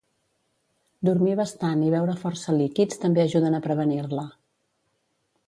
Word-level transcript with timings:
Dormir 1.09 1.35
bastant 1.39 1.83
i 1.89 1.91
beure 1.97 2.15
força 2.23 2.57
líquids 2.61 3.03
també 3.05 3.27
ajuden 3.27 3.59
a 3.59 3.61
prevenir-la. 3.69 4.27